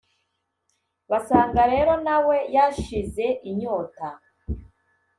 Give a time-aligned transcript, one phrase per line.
[1.09, 4.07] basanga rero nawe yashize inyota